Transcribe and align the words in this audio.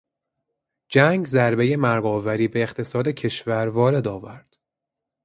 جنگ 0.89 1.25
ضربهی 1.25 1.75
مرگ 1.75 2.05
آوری 2.05 2.47
به 2.47 2.61
اقتصاد 2.63 3.07
کشور 3.07 3.67
وارد 3.69 4.07
آورد. 4.07 4.57